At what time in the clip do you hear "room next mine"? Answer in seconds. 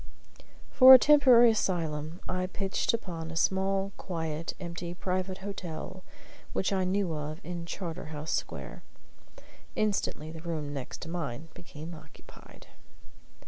10.41-11.49